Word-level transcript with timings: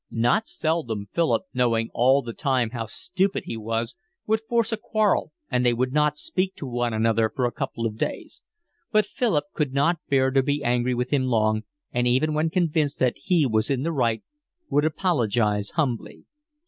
Not 0.09 0.47
seldom 0.47 1.09
Philip, 1.13 1.43
knowing 1.53 1.91
all 1.93 2.23
the 2.23 2.33
time 2.33 2.71
how 2.71 2.87
stupid 2.87 3.43
he 3.45 3.55
was, 3.55 3.95
would 4.25 4.41
force 4.41 4.71
a 4.71 4.77
quarrel, 4.77 5.31
and 5.51 5.63
they 5.63 5.73
would 5.73 5.93
not 5.93 6.17
speak 6.17 6.55
to 6.55 6.65
one 6.65 6.91
another 6.91 7.29
for 7.29 7.45
a 7.45 7.51
couple 7.51 7.85
of 7.85 7.99
days. 7.99 8.41
But 8.91 9.05
Philip 9.05 9.45
could 9.53 9.73
not 9.75 9.99
bear 10.09 10.31
to 10.31 10.41
be 10.41 10.63
angry 10.63 10.95
with 10.95 11.11
him 11.11 11.25
long, 11.25 11.65
and 11.91 12.07
even 12.07 12.33
when 12.33 12.49
convinced 12.49 12.97
that 12.97 13.13
he 13.15 13.45
was 13.45 13.69
in 13.69 13.83
the 13.83 13.91
right, 13.91 14.23
would 14.71 14.85
apologise 14.85 15.69
humbly. 15.75 16.25